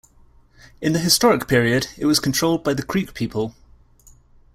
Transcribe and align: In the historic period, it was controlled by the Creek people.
In 0.81 0.93
the 0.93 0.99
historic 0.99 1.47
period, 1.47 1.85
it 1.95 2.07
was 2.07 2.19
controlled 2.19 2.63
by 2.63 2.73
the 2.73 2.81
Creek 2.81 3.13
people. 3.13 3.53